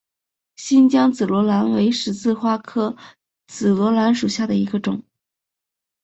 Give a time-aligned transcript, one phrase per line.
[0.55, 2.97] 新疆紫罗兰为十字花科
[3.45, 5.03] 紫罗兰属下的一个种。